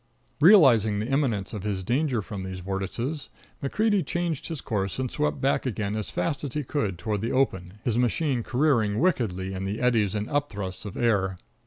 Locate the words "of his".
1.53-1.83